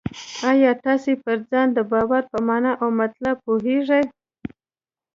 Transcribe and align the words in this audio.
آیا 0.51 0.71
تاسې 0.85 1.11
پر 1.23 1.37
ځان 1.49 1.67
د 1.73 1.79
باور 1.91 2.23
په 2.31 2.39
مانا 2.47 2.71
او 2.81 2.87
مطلب 3.01 3.35
پوهېږئ؟ 3.45 4.03